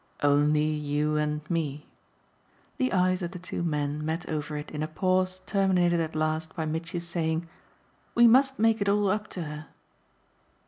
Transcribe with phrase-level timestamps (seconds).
[0.23, 1.85] "Only you and me."
[2.77, 6.55] The eyes of the two men met over it in a pause terminated at last
[6.55, 7.47] by Mitchy's saying:
[8.15, 9.67] "We must make it all up to her."